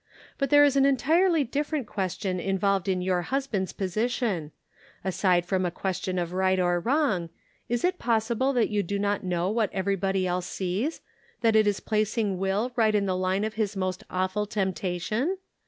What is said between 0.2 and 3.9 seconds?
But there is an entirely different question involved in your husband's